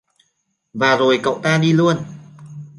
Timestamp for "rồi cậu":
0.97-1.39